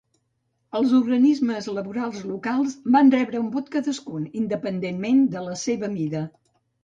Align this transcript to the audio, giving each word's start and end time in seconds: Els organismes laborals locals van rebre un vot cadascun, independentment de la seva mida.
Els 0.77 0.93
organismes 0.99 1.67
laborals 1.79 2.23
locals 2.29 2.73
van 2.95 3.13
rebre 3.15 3.41
un 3.43 3.51
vot 3.57 3.69
cadascun, 3.77 4.25
independentment 4.41 5.23
de 5.35 5.45
la 5.51 5.59
seva 5.65 5.91
mida. 5.99 6.25